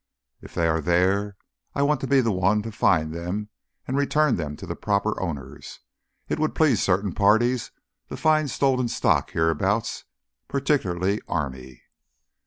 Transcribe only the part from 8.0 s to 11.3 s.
to find stolen stock hereabouts—particularly